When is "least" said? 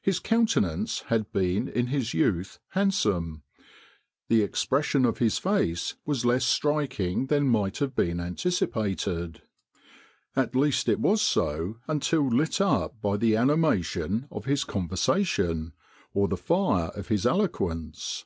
10.56-10.88